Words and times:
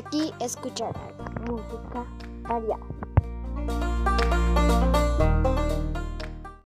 Aquí 0.00 0.32
escucharás 0.40 1.12
música 1.46 2.06
variada. 2.48 2.99